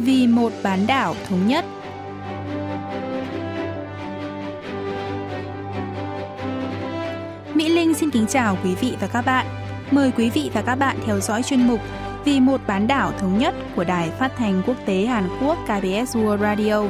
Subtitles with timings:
[0.00, 1.64] vì một bán đảo thống nhất.
[7.54, 9.46] Mỹ Linh xin kính chào quý vị và các bạn.
[9.90, 11.80] Mời quý vị và các bạn theo dõi chuyên mục
[12.24, 16.16] Vì một bán đảo thống nhất của Đài Phát thanh Quốc tế Hàn Quốc KBS
[16.16, 16.84] World Radio.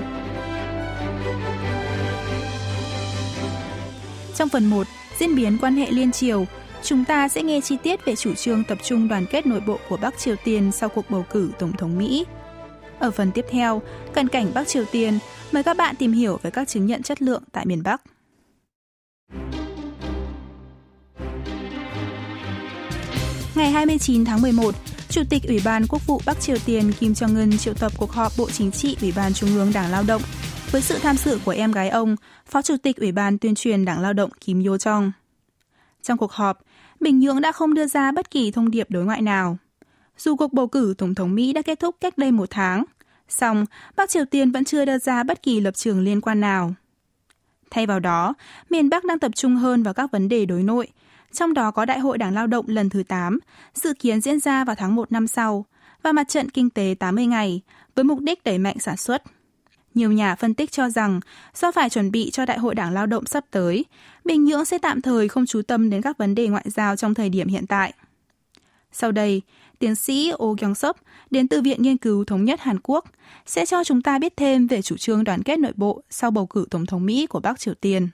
[4.35, 4.87] Trong phần 1,
[5.19, 6.47] diễn biến quan hệ liên triều,
[6.83, 9.79] chúng ta sẽ nghe chi tiết về chủ trương tập trung đoàn kết nội bộ
[9.89, 12.27] của Bắc Triều Tiên sau cuộc bầu cử Tổng thống Mỹ.
[13.01, 13.83] Ở phần tiếp theo,
[14.13, 15.19] cận cảnh Bắc Triều Tiên,
[15.53, 18.03] mời các bạn tìm hiểu về các chứng nhận chất lượng tại miền Bắc.
[23.55, 24.75] Ngày 29 tháng 11,
[25.09, 28.33] Chủ tịch Ủy ban Quốc vụ Bắc Triều Tiên Kim Jong-un triệu tập cuộc họp
[28.39, 30.23] Bộ Chính trị Ủy ban Trung ương Đảng Lao động
[30.71, 33.85] với sự tham dự của em gái ông, Phó Chủ tịch Ủy ban Tuyên truyền
[33.85, 35.11] Đảng Lao động Kim Yo Jong.
[36.03, 36.59] Trong cuộc họp,
[37.01, 39.59] Bình Nhưỡng đã không đưa ra bất kỳ thông điệp đối ngoại nào.
[40.21, 42.85] Dù cuộc bầu cử Tổng thống Mỹ đã kết thúc cách đây một tháng,
[43.29, 46.75] song Bắc Triều Tiên vẫn chưa đưa ra bất kỳ lập trường liên quan nào.
[47.71, 48.35] Thay vào đó,
[48.71, 50.89] miền Bắc đang tập trung hơn vào các vấn đề đối nội,
[51.33, 53.39] trong đó có Đại hội Đảng Lao động lần thứ 8,
[53.75, 55.65] dự kiến diễn ra vào tháng 1 năm sau,
[56.03, 57.61] và mặt trận kinh tế 80 ngày,
[57.95, 59.23] với mục đích đẩy mạnh sản xuất.
[59.95, 61.21] Nhiều nhà phân tích cho rằng,
[61.55, 63.85] do phải chuẩn bị cho Đại hội Đảng Lao động sắp tới,
[64.25, 67.15] Bình Nhưỡng sẽ tạm thời không chú tâm đến các vấn đề ngoại giao trong
[67.15, 67.93] thời điểm hiện tại.
[68.93, 69.43] Sau đây,
[69.80, 70.96] tiến sĩ Oh Kyung Sop
[71.32, 73.06] đến từ Viện Nghiên cứu Thống nhất Hàn Quốc
[73.46, 76.48] sẽ cho chúng ta biết thêm về chủ trương đoàn kết nội bộ sau bầu
[76.48, 78.08] cử Tổng thống Mỹ của Bắc Triều Tiên.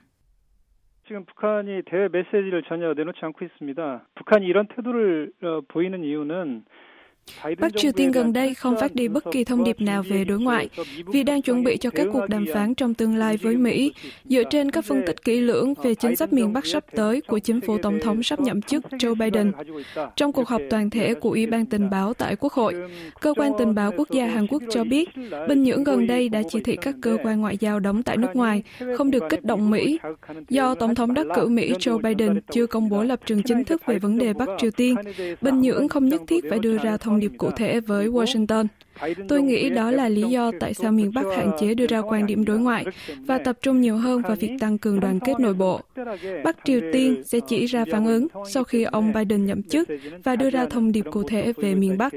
[1.08, 4.06] 지금 북한이 대외 메시지를 전혀 내놓지 않고 있습니다.
[4.14, 5.32] 북한이 이런 태도를
[5.68, 6.64] 보이는 이유는
[7.59, 10.39] Bắc Triều Tiên gần đây không phát đi bất kỳ thông điệp nào về đối
[10.39, 10.69] ngoại
[11.05, 13.93] vì đang chuẩn bị cho các cuộc đàm phán trong tương lai với Mỹ
[14.25, 17.39] dựa trên các phân tích kỹ lưỡng về chính sách miền Bắc sắp tới của
[17.39, 19.51] chính phủ Tổng thống sắp nhậm chức Joe Biden.
[20.15, 22.75] Trong cuộc họp toàn thể của Ủy ban tình báo tại Quốc hội,
[23.21, 25.09] Cơ quan tình báo quốc gia Hàn Quốc cho biết
[25.47, 28.27] Bình Nhưỡng gần đây đã chỉ thị các cơ quan ngoại giao đóng tại nước
[28.33, 28.63] ngoài
[28.97, 29.99] không được kích động Mỹ.
[30.49, 33.81] Do Tổng thống đắc cử Mỹ Joe Biden chưa công bố lập trường chính thức
[33.85, 34.95] về vấn đề Bắc Triều Tiên,
[35.41, 38.66] Bình Nhưỡng không nhất thiết phải đưa ra thông thông điệp cụ thể với Washington.
[39.28, 42.26] Tôi nghĩ đó là lý do tại sao miền Bắc hạn chế đưa ra quan
[42.26, 42.84] điểm đối ngoại
[43.26, 45.80] và tập trung nhiều hơn vào việc tăng cường đoàn kết nội bộ.
[46.44, 49.88] Bắc Triều Tiên sẽ chỉ ra phản ứng sau khi ông Biden nhậm chức
[50.24, 52.12] và đưa ra thông điệp cụ thể về miền Bắc.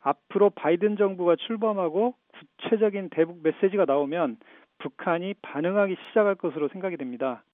[0.00, 4.36] 앞으로 바이든 정부가 출범하고 구체적인 대북 메시지가 나오면
[4.78, 7.44] 북한이 반응하기 시작할 것으로 생각이 됩니다.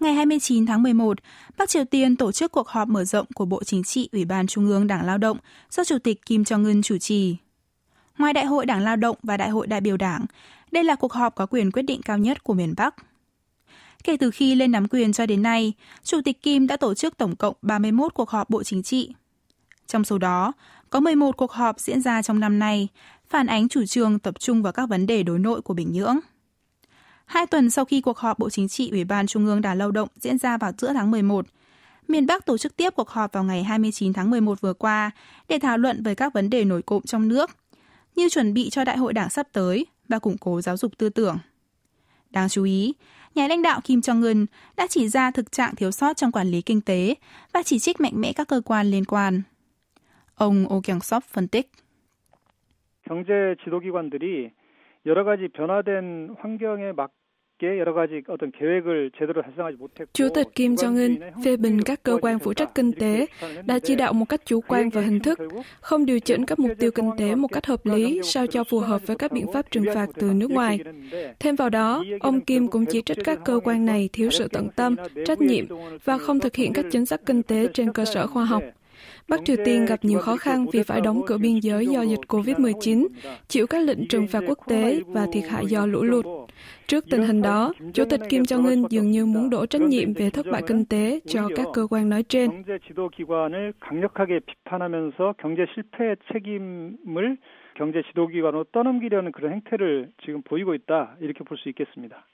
[0.00, 1.18] Ngày 29 tháng 11,
[1.58, 4.46] Bắc Triều Tiên tổ chức cuộc họp mở rộng của Bộ Chính trị Ủy ban
[4.46, 5.38] Trung ương Đảng Lao động
[5.70, 7.36] do Chủ tịch Kim Jong-un chủ trì.
[8.18, 10.26] Ngoài Đại hội Đảng Lao động và Đại hội đại biểu Đảng,
[10.72, 12.94] đây là cuộc họp có quyền quyết định cao nhất của miền Bắc.
[14.04, 15.72] Kể từ khi lên nắm quyền cho đến nay,
[16.04, 19.14] Chủ tịch Kim đã tổ chức tổng cộng 31 cuộc họp Bộ Chính trị.
[19.86, 20.52] Trong số đó,
[20.90, 22.88] có 11 cuộc họp diễn ra trong năm nay,
[23.28, 26.18] phản ánh chủ trương tập trung vào các vấn đề đối nội của Bình Nhưỡng
[27.29, 29.91] Hai tuần sau khi cuộc họp Bộ Chính trị Ủy ban Trung ương Đảng Lao
[29.91, 31.45] động diễn ra vào giữa tháng 11,
[32.07, 35.11] miền Bắc tổ chức tiếp cuộc họp vào ngày 29 tháng 11 vừa qua
[35.47, 37.49] để thảo luận về các vấn đề nổi cộm trong nước,
[38.15, 41.09] như chuẩn bị cho đại hội đảng sắp tới và củng cố giáo dục tư
[41.09, 41.37] tưởng.
[42.29, 42.93] Đáng chú ý,
[43.35, 44.45] nhà lãnh đạo Kim Jong-un
[44.77, 47.15] đã chỉ ra thực trạng thiếu sót trong quản lý kinh tế
[47.53, 49.41] và chỉ trích mạnh mẽ các cơ quan liên quan.
[50.35, 51.71] Ông Oh Kyung-sop phân tích.
[53.05, 54.51] 경제 지도기관들이
[55.05, 57.11] 여러 가지 변화된 환경에 맞
[60.12, 63.26] Chủ tịch Kim Jong-un phê bình các cơ quan phụ trách kinh tế
[63.66, 65.38] đã chỉ đạo một cách chủ quan và hình thức,
[65.80, 68.78] không điều chỉnh các mục tiêu kinh tế một cách hợp lý sao cho phù
[68.78, 70.78] hợp với các biện pháp trừng phạt từ nước ngoài.
[71.40, 74.68] Thêm vào đó, ông Kim cũng chỉ trích các cơ quan này thiếu sự tận
[74.76, 75.64] tâm, trách nhiệm
[76.04, 78.62] và không thực hiện các chính sách kinh tế trên cơ sở khoa học.
[79.29, 82.19] Bắc Triều Tiên gặp nhiều khó khăn vì phải đóng cửa biên giới do dịch
[82.27, 83.07] COVID-19,
[83.47, 86.25] chịu các lệnh trừng phạt quốc tế và thiệt hại do lũ lụt.
[86.87, 90.29] Trước tình hình đó, Chủ tịch Kim Jong-un dường như muốn đổ trách nhiệm về
[90.29, 92.49] thất bại kinh tế cho các cơ quan nói trên.
[97.75, 102.25] 경제 지도기관으로 떠넘기려는 그런 행태를 지금 보이고 있다 이렇게 볼 수 있겠습니다.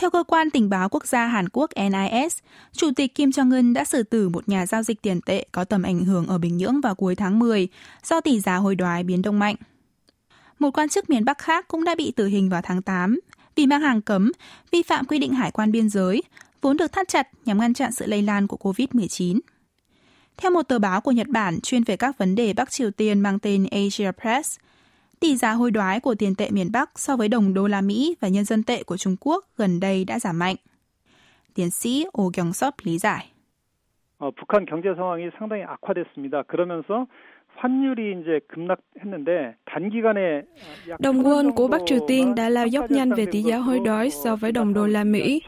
[0.00, 2.38] Theo cơ quan tình báo quốc gia Hàn Quốc NIS,
[2.72, 5.82] Chủ tịch Kim Jong-un đã xử tử một nhà giao dịch tiền tệ có tầm
[5.82, 7.68] ảnh hưởng ở Bình Nhưỡng vào cuối tháng 10
[8.04, 9.56] do tỷ giá hối đoái biến động mạnh.
[10.58, 13.20] Một quan chức miền Bắc khác cũng đã bị tử hình vào tháng 8
[13.54, 14.32] vì mang hàng cấm,
[14.70, 16.22] vi phạm quy định hải quan biên giới,
[16.60, 19.40] vốn được thắt chặt nhằm ngăn chặn sự lây lan của COVID-19.
[20.36, 23.20] Theo một tờ báo của Nhật Bản chuyên về các vấn đề Bắc Triều Tiên
[23.20, 24.58] mang tên Asia Press,
[25.19, 28.15] tỷ giá hối đoái của tiền tệ miền Bắc so với đồng đô la Mỹ
[28.21, 30.55] và nhân dân tệ của Trung Quốc gần đây đã giảm mạnh.
[31.53, 33.29] Tiến sĩ Oh Kyung-sop lý giải.
[34.23, 36.43] 어, 북한 경제 상황이 상당히 악화됐습니다.
[36.43, 37.07] 그러면서
[40.98, 44.10] Đồng won của Bắc Triều Tiên đã lao dốc nhanh về tỷ giá hối đoái
[44.10, 45.42] so với đồng đô la Mỹ.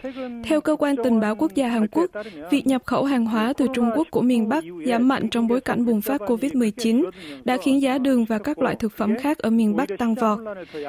[0.44, 2.10] Theo cơ quan tình báo quốc gia Hàn Quốc,
[2.50, 5.60] việc nhập khẩu hàng hóa từ Trung Quốc của miền Bắc giảm mạnh trong bối
[5.60, 7.10] cảnh bùng phát COVID-19
[7.44, 10.38] đã khiến giá đường và các loại thực phẩm khác ở miền Bắc tăng vọt.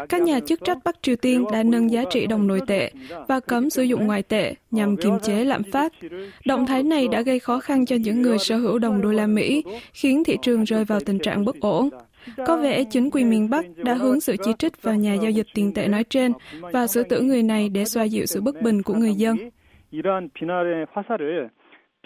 [0.10, 2.92] Các nhà chức trách Bắc Triều Tiên đã nâng giá trị đồng nội tệ
[3.28, 5.94] và cấm sử dụng ngoại tệ nhằm kiềm chế lạm phát.
[6.46, 9.28] Động thái này đã gây khó khăn cho những người sở hữu đồng đô la
[9.28, 9.64] Mỹ,
[9.94, 11.88] khiến thị trường rơi vào tình trạng bất ổn.
[12.47, 15.47] Có vẻ chính quyền miền Bắc đã hướng sự chỉ trích vào nhà giao dịch
[15.55, 18.83] tiền tệ nói trên và xử tử người này để xoa dịu sự bất bình
[18.83, 19.37] của người dân.
[19.93, 21.50] 이러한 비난의 화살을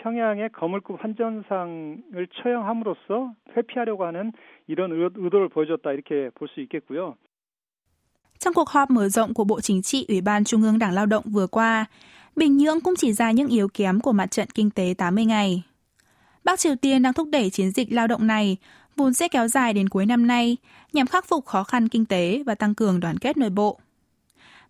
[0.02, 4.32] 평양의 거물급 환전상을 처형함으로써 회피하려고 하는
[4.68, 7.14] 이런 의도를 보여줬다 이렇게 볼 수 있겠고요.
[8.38, 11.06] Trong cuộc họp mở rộng của Bộ Chính trị Ủy ban Trung ương Đảng Lao
[11.06, 11.86] động vừa qua,
[12.36, 15.62] Bình Nhưỡng cũng chỉ ra những yếu kém của mặt trận kinh tế 80 ngày.
[16.44, 18.56] Bắc Triều Tiên đang thúc đẩy chiến dịch lao động này,
[18.95, 20.57] vốn sẽ kéo dài đến cuối năm nay,
[20.93, 23.79] nhằm khắc phục khó khăn kinh tế và tăng cường đoàn kết nội bộ.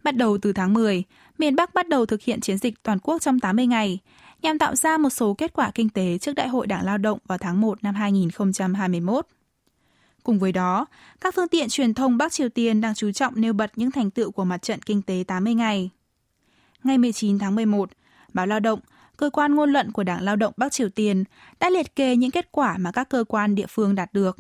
[0.04, 1.04] Bắt đầu từ tháng 10,
[1.38, 4.00] miền Bắc bắt đầu thực hiện chiến dịch toàn quốc trong 80 ngày,
[4.42, 7.20] nhằm tạo ra một số kết quả kinh tế trước Đại hội Đảng Lao động
[7.28, 9.28] vào tháng 1 năm 2021.
[10.24, 10.86] Cùng với đó,
[11.22, 14.12] các phương tiện truyền thông Bắc Triều Tiên đang chú trọng nêu bật những thành
[14.12, 15.90] tựu của mặt trận kinh tế 80 ngày.
[16.84, 17.90] Ngày 19 tháng 11,
[18.34, 18.80] báo Lao động,
[19.18, 21.24] cơ quan ngôn luận của Đảng Lao động Bắc Triều Tiên
[21.60, 24.38] đã liệt kê những kết quả mà các cơ quan địa phương đạt được.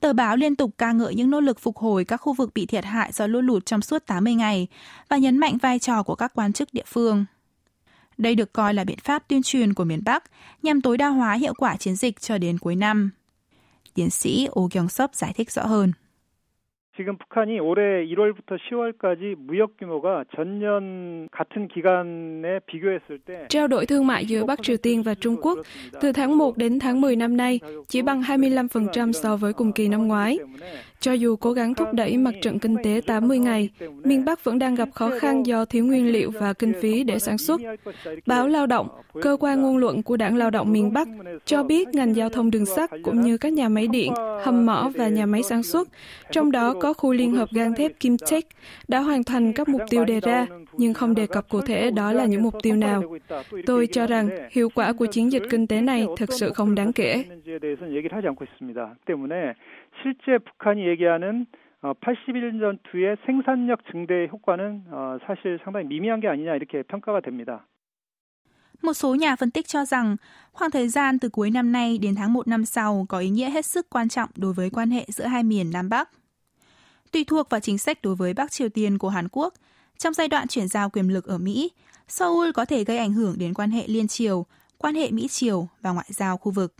[0.00, 2.66] Tờ báo liên tục ca ngợi những nỗ lực phục hồi các khu vực bị
[2.66, 4.66] thiệt hại do lũ lụt trong suốt 80 ngày
[5.08, 7.24] và nhấn mạnh vai trò của các quan chức địa phương.
[8.18, 10.24] Đây được coi là biện pháp tuyên truyền của miền Bắc
[10.62, 13.10] nhằm tối đa hóa hiệu quả chiến dịch cho đến cuối năm.
[13.94, 15.92] Tiến sĩ Oh Kyung Sop giải thích rõ hơn.
[16.99, 24.07] 지금 북한이 올해 1월부터 10월까지 무역 규모가 전년 같은 기간에 비교했을 때 Trao đổi thương
[24.07, 25.59] mại giữa Bắc Triều Tiên và Trung Quốc
[26.01, 29.87] từ tháng 1 đến tháng 10 năm nay chỉ bằng 25% so với cùng kỳ
[29.87, 30.39] năm ngoái.
[31.00, 33.70] Cho dù cố gắng thúc đẩy mặt trận kinh tế 80 ngày,
[34.04, 37.18] miền Bắc vẫn đang gặp khó khăn do thiếu nguyên liệu và kinh phí để
[37.18, 37.60] sản xuất.
[38.26, 38.88] Báo Lao động,
[39.22, 41.08] cơ quan ngôn luận của Đảng Lao động miền Bắc,
[41.44, 44.12] cho biết ngành giao thông đường sắt cũng như các nhà máy điện,
[44.42, 45.88] hầm mỏ và nhà máy sản xuất,
[46.30, 48.44] trong đó có khu liên hợp gang thép Kim Tech,
[48.88, 52.12] đã hoàn thành các mục tiêu đề ra, nhưng không đề cập cụ thể đó
[52.12, 53.02] là những mục tiêu nào.
[53.66, 56.92] Tôi cho rằng hiệu quả của chiến dịch kinh tế này thực sự không đáng
[56.92, 57.24] kể.
[60.01, 61.45] 실제 북한이 얘기하는
[61.81, 64.83] 81년 전투의 생산력 증대 효과는
[65.27, 67.65] 사실 상당히 미미한 게 아니냐 이렇게 평가가 됩니다.
[68.81, 70.17] Một số nhà phân tích cho rằng
[70.51, 73.49] khoảng thời gian từ cuối năm nay đến tháng 1 năm sau có ý nghĩa
[73.49, 76.09] hết sức quan trọng đối với quan hệ giữa hai miền Nam Bắc.
[77.11, 79.53] Tùy thuộc vào chính sách đối với Bắc Triều Tiên của Hàn Quốc,
[79.97, 81.71] trong giai đoạn chuyển giao quyền lực ở Mỹ,
[82.07, 84.45] Seoul có thể gây ảnh hưởng đến quan hệ liên triều,
[84.77, 86.73] quan hệ Mỹ-Triều và ngoại giao khu vực.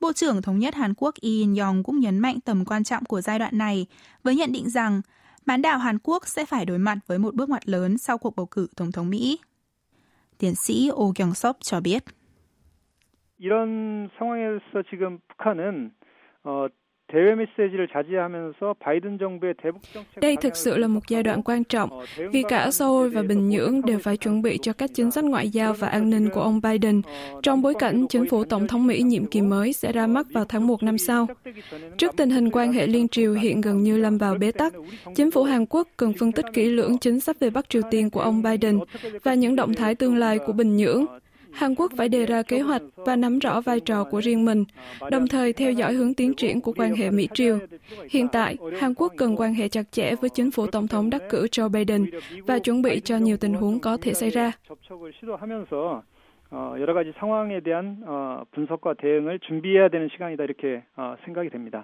[0.00, 3.20] Bộ trưởng Thống nhất Hàn Quốc Lee In-yong cũng nhấn mạnh tầm quan trọng của
[3.20, 3.86] giai đoạn này
[4.22, 5.00] với nhận định rằng
[5.46, 8.36] bán đảo Hàn Quốc sẽ phải đối mặt với một bước ngoặt lớn sau cuộc
[8.36, 9.38] bầu cử Tổng thống Mỹ.
[10.38, 12.04] Tiến sĩ Oh Kyung-sop cho biết.
[13.40, 15.90] 이런 상황에서 지금 북한은
[16.44, 16.68] 어,
[20.21, 21.89] đây thực sự là một giai đoạn quan trọng
[22.31, 25.49] vì cả Seoul và Bình Nhưỡng đều phải chuẩn bị cho các chính sách ngoại
[25.49, 27.01] giao và an ninh của ông Biden
[27.43, 30.45] trong bối cảnh chính phủ Tổng thống Mỹ nhiệm kỳ mới sẽ ra mắt vào
[30.45, 31.27] tháng 1 năm sau.
[31.97, 34.73] Trước tình hình quan hệ liên triều hiện gần như lâm vào bế tắc,
[35.15, 38.09] chính phủ Hàn Quốc cần phân tích kỹ lưỡng chính sách về Bắc Triều Tiên
[38.09, 38.79] của ông Biden
[39.23, 41.05] và những động thái tương lai của Bình Nhưỡng
[41.54, 44.64] Hàn Quốc phải đề ra kế hoạch và nắm rõ vai trò của riêng mình,
[45.10, 47.58] đồng thời theo dõi hướng tiến triển của quan hệ Mỹ-Triều.
[48.10, 51.22] Hiện tại, Hàn Quốc cần quan hệ chặt chẽ với chính phủ Tổng thống đắc
[51.30, 52.10] cử Joe Biden
[52.46, 54.52] và chuẩn bị cho nhiều tình huống có thể xảy ra.
[56.52, 58.02] 여러 가지 상황에 대한
[58.54, 60.82] 분석과 대응을 준비해야 되는 시간이다 이렇게
[61.24, 61.76] 생각이 됩니다.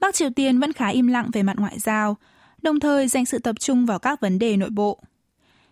[0.00, 2.16] Bắc Triều Tiên vẫn khá im lặng về mặt ngoại giao,
[2.62, 4.98] đồng thời dành sự tập trung vào các vấn đề nội bộ.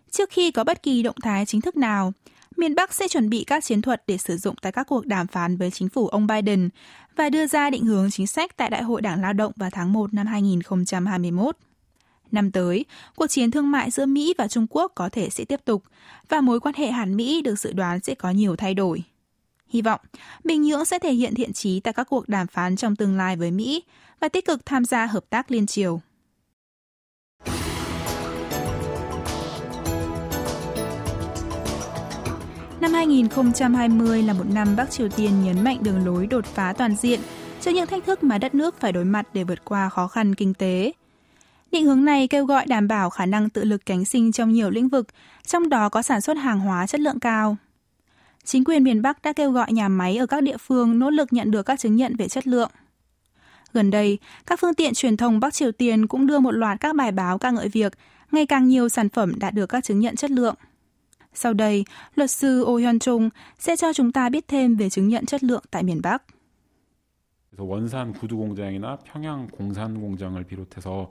[0.09, 2.13] Trước khi có bất kỳ động thái chính thức nào,
[2.56, 5.26] miền Bắc sẽ chuẩn bị các chiến thuật để sử dụng tại các cuộc đàm
[5.26, 6.68] phán với chính phủ ông Biden
[7.16, 9.92] và đưa ra định hướng chính sách tại Đại hội Đảng Lao động vào tháng
[9.92, 11.56] 1 năm 2021.
[12.32, 12.84] Năm tới,
[13.16, 15.82] cuộc chiến thương mại giữa Mỹ và Trung Quốc có thể sẽ tiếp tục
[16.28, 19.02] và mối quan hệ Hàn Mỹ được dự đoán sẽ có nhiều thay đổi.
[19.68, 20.00] Hy vọng,
[20.44, 23.36] Bình Nhưỡng sẽ thể hiện thiện trí tại các cuộc đàm phán trong tương lai
[23.36, 23.82] với Mỹ
[24.20, 26.00] và tích cực tham gia hợp tác liên triều.
[32.84, 36.96] Năm 2020 là một năm Bắc Triều Tiên nhấn mạnh đường lối đột phá toàn
[36.96, 37.20] diện
[37.60, 40.34] cho những thách thức mà đất nước phải đối mặt để vượt qua khó khăn
[40.34, 40.92] kinh tế.
[41.72, 44.70] Định hướng này kêu gọi đảm bảo khả năng tự lực cánh sinh trong nhiều
[44.70, 45.06] lĩnh vực,
[45.46, 47.56] trong đó có sản xuất hàng hóa chất lượng cao.
[48.44, 51.32] Chính quyền miền Bắc đã kêu gọi nhà máy ở các địa phương nỗ lực
[51.32, 52.70] nhận được các chứng nhận về chất lượng.
[53.72, 56.96] Gần đây, các phương tiện truyền thông Bắc Triều Tiên cũng đưa một loạt các
[56.96, 57.92] bài báo ca ngợi việc
[58.32, 60.54] ngày càng nhiều sản phẩm đạt được các chứng nhận chất lượng.
[61.33, 61.85] Sau đây,
[62.15, 65.43] luật sư Oh Hyun Chung sẽ cho chúng ta biết thêm về chứng nhận chất
[65.43, 66.23] lượng tại miền Bắc.
[67.51, 71.09] 그래서 원산 구두 공장이나 평양 공산 공장을 비롯해서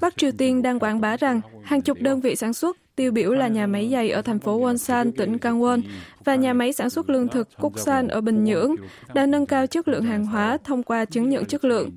[0.00, 3.32] Bắc Triều Tiên đang quảng bá rằng hàng chục đơn vị sản xuất tiêu biểu
[3.32, 5.82] là nhà máy giày ở thành phố Wonsan, tỉnh Gangwon
[6.24, 8.74] và nhà máy sản xuất lương thực Kuksan ở Bình Nhưỡng
[9.14, 11.90] đã nâng cao chất lượng hàng hóa thông qua chứng nhận chất lượng.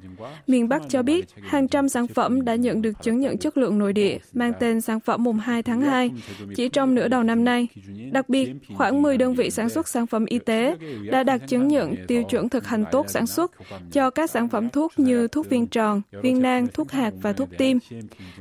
[0.48, 3.79] Miền Bắc cho biết hàng trăm sản phẩm đã nhận được chứng nhận chất lượng
[3.79, 6.12] nội địa mang tên sản phẩm mùng 2 tháng 2
[6.55, 7.67] chỉ trong nửa đầu năm nay.
[8.12, 10.75] Đặc biệt, khoảng 10 đơn vị sản xuất sản phẩm y tế
[11.12, 13.51] đã đạt chứng nhận tiêu chuẩn thực hành tốt sản xuất
[13.91, 17.49] cho các sản phẩm thuốc như thuốc viên tròn, viên nang, thuốc hạt và thuốc
[17.59, 17.78] tim.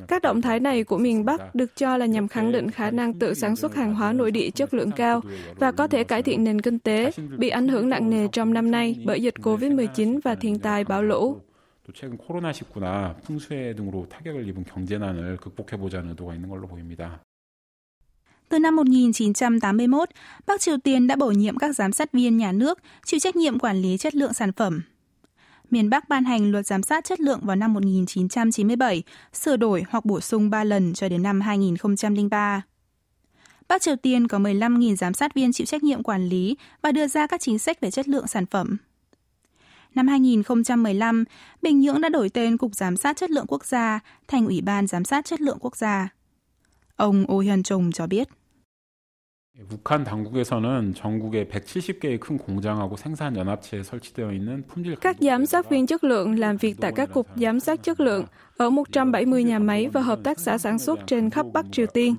[0.08, 3.14] Các động thái này của miền Bắc được cho là nhằm khẳng định khả năng
[3.14, 5.22] tự sản xuất hàng hóa nội địa chất lượng cao
[5.56, 8.72] và có thể cải thiện nền kinh tế bị ảnh hưởng nặng nề trong năm
[8.72, 11.38] nay bởi dịch COVID-19 và thiên tai bão lũ.
[11.88, 17.22] 또 최근 코로나19나 풍수해 등으로 타격을 입은 경제난을 극복해보자는 의도가 있는 걸로 보입니다.
[18.50, 20.10] Từ năm 1981,
[20.48, 23.60] Bắc Triều Tiên đã bổ nhiệm các giám sát viên nhà nước chịu trách nhiệm
[23.60, 24.82] quản lý chất lượng sản phẩm.
[25.73, 29.03] Miền Bắc ban hành luật giám sát chất lượng vào năm 1997,
[29.33, 32.63] sửa đổi hoặc bổ sung 3 lần cho đến năm 2003.
[33.69, 37.07] Bắc Triều Tiên có 15.000 giám sát viên chịu trách nhiệm quản lý và đưa
[37.07, 38.77] ra các chính sách về chất lượng sản phẩm.
[39.95, 41.25] Năm 2015,
[41.63, 44.87] Bình Nhưỡng đã đổi tên Cục Giám sát Chất lượng Quốc gia thành Ủy ban
[44.87, 46.09] Giám sát Chất lượng Quốc gia.
[46.97, 48.29] Ông Oh Hyun Chung cho biết.
[49.70, 55.88] 북한 당국에서는 전국에 170개의 큰 공장하고 생산 연합체에 설치되어 있는 품질 Các giám sát viên
[55.88, 58.26] chất lượng làm việc tại các cục giám sát chất lượng
[58.58, 62.16] ở 170 nhà máy và hợp tác xã sản xuất trên khắp Bắc Triều Tiên.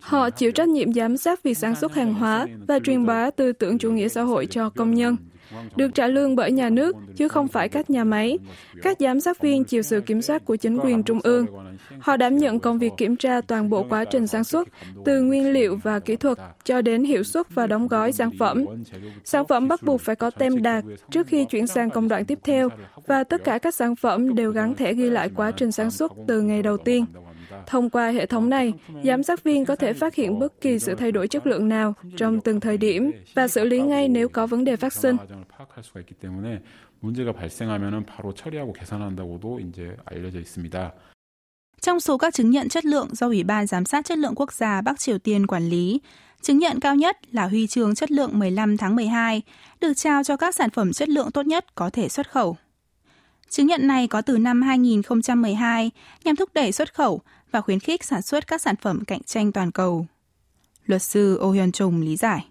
[0.00, 3.52] Họ chịu trách nhiệm giám sát việc sản xuất hàng hóa và truyền bá tư
[3.52, 5.16] tưởng chủ nghĩa xã hội cho công nhân
[5.75, 8.37] được trả lương bởi nhà nước chứ không phải các nhà máy.
[8.81, 11.45] Các giám sát viên chịu sự kiểm soát của chính quyền trung ương.
[11.99, 14.67] Họ đảm nhận công việc kiểm tra toàn bộ quá trình sản xuất,
[15.05, 18.65] từ nguyên liệu và kỹ thuật cho đến hiệu suất và đóng gói sản phẩm.
[19.23, 22.39] Sản phẩm bắt buộc phải có tem đạt trước khi chuyển sang công đoạn tiếp
[22.43, 22.69] theo
[23.07, 26.11] và tất cả các sản phẩm đều gắn thẻ ghi lại quá trình sản xuất
[26.27, 27.05] từ ngày đầu tiên.
[27.67, 28.73] Thông qua hệ thống này,
[29.03, 31.93] giám sát viên có thể phát hiện bất kỳ sự thay đổi chất lượng nào
[32.17, 35.17] trong từng thời điểm và xử lý ngay nếu có vấn đề phát sinh.
[41.81, 44.53] Trong số các chứng nhận chất lượng do Ủy ban Giám sát Chất lượng Quốc
[44.53, 46.01] gia Bắc Triều Tiên quản lý,
[46.41, 49.41] chứng nhận cao nhất là huy chương chất lượng 15 tháng 12,
[49.81, 52.57] được trao cho các sản phẩm chất lượng tốt nhất có thể xuất khẩu.
[53.48, 55.90] Chứng nhận này có từ năm 2012
[56.24, 57.20] nhằm thúc đẩy xuất khẩu
[57.50, 60.06] và khuyến khích sản xuất các sản phẩm cạnh tranh toàn cầu.
[60.86, 62.46] Luật sư Oh Hyun Chung lý giải.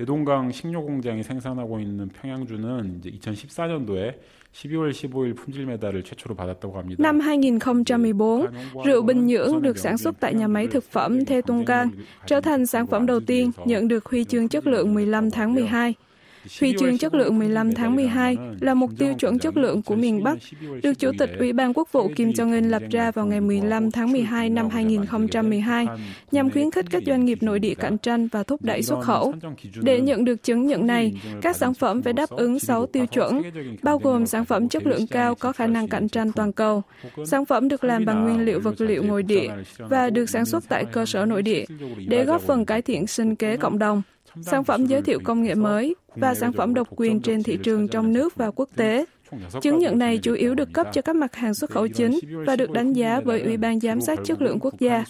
[0.00, 4.14] 대동강 식료 공장이 생산하고 있는 평양주는 이제 2014년도에
[4.52, 7.02] 12월 15일 품질 메달을 최초로 받았다고 합니다.
[7.02, 8.46] Năm 2014,
[8.84, 11.90] rượu Bình Nhưỡng được sản xuất tại nhà máy thực phẩm Thê Tung Gang
[12.26, 15.94] trở thành sản phẩm đầu tiên nhận được huy chương chất lượng 15 tháng 12.
[16.59, 20.23] Huy chương chất lượng 15 tháng 12 là một tiêu chuẩn chất lượng của miền
[20.23, 20.37] Bắc,
[20.83, 24.11] được Chủ tịch Ủy ban Quốc vụ Kim Jong-un lập ra vào ngày 15 tháng
[24.11, 25.85] 12 năm 2012
[26.31, 29.33] nhằm khuyến khích các doanh nghiệp nội địa cạnh tranh và thúc đẩy xuất khẩu.
[29.81, 33.41] Để nhận được chứng nhận này, các sản phẩm phải đáp ứng 6 tiêu chuẩn,
[33.83, 36.81] bao gồm sản phẩm chất lượng cao có khả năng cạnh tranh toàn cầu,
[37.25, 40.63] sản phẩm được làm bằng nguyên liệu vật liệu nội địa và được sản xuất
[40.69, 41.65] tại cơ sở nội địa
[42.07, 44.01] để góp phần cải thiện sinh kế cộng đồng
[44.42, 47.88] sản phẩm giới thiệu công nghệ mới và sản phẩm độc quyền trên thị trường
[47.88, 49.04] trong nước và quốc tế.
[49.62, 52.56] Chứng nhận này chủ yếu được cấp cho các mặt hàng xuất khẩu chính và
[52.56, 55.04] được đánh giá bởi Ủy ban Giám sát Chất lượng Quốc gia.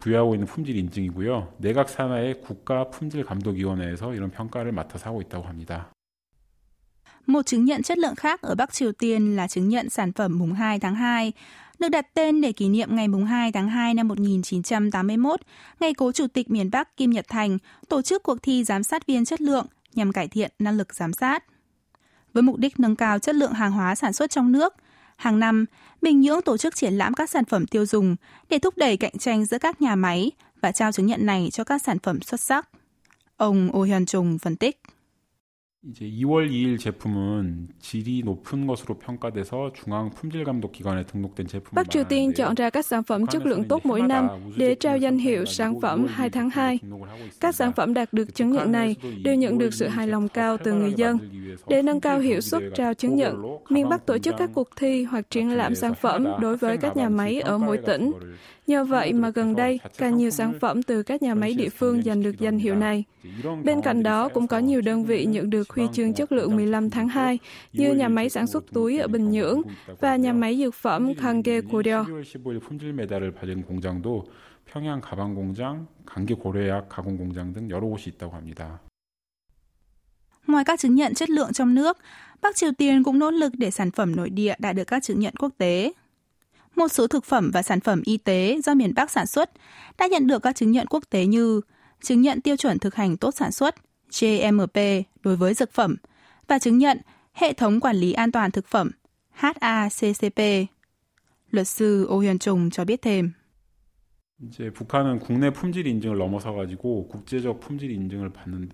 [0.00, 1.52] 부여하고 있는 품질 인증이고요.
[1.58, 5.92] 내각 산하의 국가 품질 감독위원회에서 이런 평가를 맡아서 하고 있다고 합니다.
[7.26, 10.38] Một chứng nhận chất lượng khác ở Bắc Triều Tiên là chứng nhận sản phẩm
[10.38, 11.32] mùng 2 tháng 2,
[11.79, 15.39] được đặt tên để kỷ niệm ngày 2 tháng 2 năm 1981,
[15.79, 17.57] ngày cố Chủ tịch miền Bắc Kim Nhật Thành
[17.89, 21.13] tổ chức cuộc thi giám sát viên chất lượng nhằm cải thiện năng lực giám
[21.13, 21.43] sát.
[22.33, 24.73] Với mục đích nâng cao chất lượng hàng hóa sản xuất trong nước,
[25.15, 25.65] hàng năm,
[26.01, 28.15] Bình Nhưỡng tổ chức triển lãm các sản phẩm tiêu dùng
[28.49, 31.63] để thúc đẩy cạnh tranh giữa các nhà máy và trao chứng nhận này cho
[31.63, 32.69] các sản phẩm xuất sắc.
[33.37, 34.81] Ông Oh Hyun Chung phân tích.
[35.84, 41.74] 이제 2월 2일 제품은 질이 높은 것으로 평가돼서 중앙 품질 감독 기관에 등록된 제품.
[41.74, 44.96] Bắc Triều Tiên chọn ra các sản phẩm chất lượng tốt mỗi năm để trao
[44.96, 46.78] danh hiệu sản phẩm 2 tháng 2.
[47.40, 50.56] Các sản phẩm đạt được chứng nhận này đều nhận được sự hài lòng cao
[50.64, 51.18] từ người dân.
[51.68, 55.04] Để nâng cao hiệu suất trao chứng nhận, miền Bắc tổ chức các cuộc thi
[55.04, 58.12] hoặc triển lãm sản phẩm đối với các nhà máy ở mỗi tỉnh.
[58.66, 62.02] Nhờ vậy mà gần đây, càng nhiều sản phẩm từ các nhà máy địa phương
[62.02, 63.04] giành được danh hiệu này.
[63.64, 66.90] Bên cạnh đó, cũng có nhiều đơn vị nhận được huy chương chất lượng 15
[66.90, 67.38] tháng 2,
[67.72, 69.62] như nhà máy sản xuất túi ở Bình Nhưỡng
[70.00, 72.04] và nhà máy dược phẩm Kange Koryo.
[74.72, 78.80] 평양 가방 공장, 강기 고려약 가공 공장 등 여러 곳이 있다고 합니다.
[80.46, 81.98] Ngoài các chứng nhận chất lượng trong nước,
[82.42, 85.20] Bắc Triều Tiên cũng nỗ lực để sản phẩm nội địa đạt được các chứng
[85.20, 85.92] nhận quốc tế.
[86.76, 89.50] Một số thực phẩm và sản phẩm y tế do miền Bắc sản xuất
[89.98, 91.60] đã nhận được các chứng nhận quốc tế như
[92.02, 93.74] chứng nhận tiêu chuẩn thực hành tốt sản xuất
[94.20, 94.76] GMP
[95.22, 95.96] đối với dược phẩm
[96.48, 96.98] và chứng nhận
[97.32, 98.90] hệ thống quản lý an toàn thực phẩm
[99.30, 100.40] HACCP.
[101.50, 103.32] Luật sư Ô Huyền Trùng cho biết thêm.
[104.42, 108.70] 이제 북한은 국내 품질 인증을 넘어서 가지고 국제적 품질 인증을 받는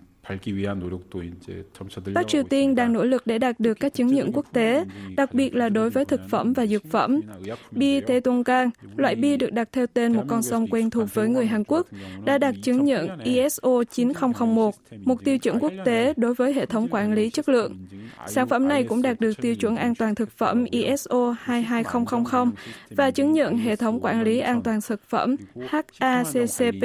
[2.14, 4.84] Bắc Triều Tiên đang nỗ lực để đạt được các chứng nhận quốc tế,
[5.16, 7.20] đặc biệt là đối với thực phẩm và dược phẩm.
[7.70, 11.46] Bia Tetonggang, loại bia được đặt theo tên một con sông quen thuộc với người
[11.46, 11.86] Hàn Quốc,
[12.24, 14.74] đã đạt chứng nhận ISO 9001,
[15.04, 17.86] một tiêu chuẩn quốc tế đối với hệ thống quản lý chất lượng.
[18.26, 22.50] Sản phẩm này cũng đạt được tiêu chuẩn an toàn thực phẩm ISO 22000
[22.90, 25.36] và chứng nhận hệ thống quản lý an toàn thực phẩm
[25.68, 26.84] HACCP.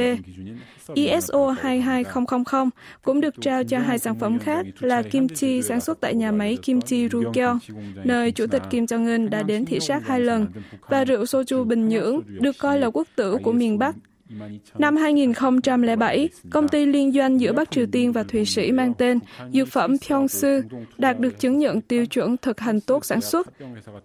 [0.94, 2.70] ISO 22000
[3.02, 6.32] cũng được trao cho hai sản phẩm khác là kim chi sản xuất tại nhà
[6.32, 7.60] máy kim chi Rukyo,
[8.04, 10.48] nơi Chủ tịch Kim Jong-un đã đến thị sát hai lần,
[10.88, 13.96] và rượu soju Bình Nhưỡng, được coi là quốc tử của miền Bắc,
[14.78, 19.20] Năm 2007, công ty liên doanh giữa Bắc Triều Tiên và Thụy Sĩ mang tên
[19.54, 20.48] Dược phẩm Pyeongsu
[20.98, 23.48] đạt được chứng nhận tiêu chuẩn thực hành tốt sản xuất.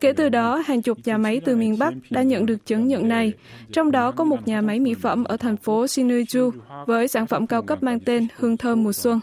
[0.01, 3.09] Kể từ đó, hàng chục nhà máy từ miền Bắc đã nhận được chứng nhận
[3.09, 3.33] này,
[3.73, 6.51] trong đó có một nhà máy mỹ phẩm ở thành phố Sinuiju
[6.87, 9.21] với sản phẩm cao cấp mang tên Hương thơm mùa xuân.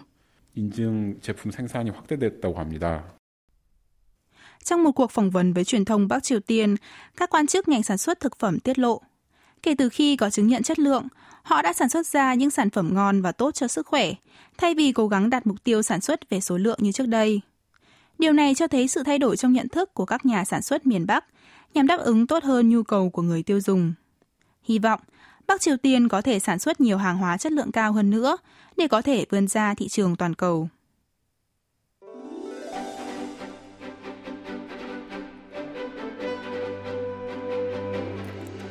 [4.63, 6.75] Trong một cuộc phỏng vấn với truyền thông Bắc Triều Tiên,
[7.17, 9.01] các quan chức ngành sản xuất thực phẩm tiết lộ
[9.63, 11.07] Kể từ khi có chứng nhận chất lượng,
[11.43, 14.13] họ đã sản xuất ra những sản phẩm ngon và tốt cho sức khỏe,
[14.57, 17.41] thay vì cố gắng đạt mục tiêu sản xuất về số lượng như trước đây.
[18.19, 20.85] Điều này cho thấy sự thay đổi trong nhận thức của các nhà sản xuất
[20.85, 21.25] miền Bắc
[21.73, 23.93] nhằm đáp ứng tốt hơn nhu cầu của người tiêu dùng.
[24.63, 24.99] Hy vọng
[25.47, 28.37] Bắc Triều Tiên có thể sản xuất nhiều hàng hóa chất lượng cao hơn nữa
[28.77, 30.69] để có thể vươn ra thị trường toàn cầu.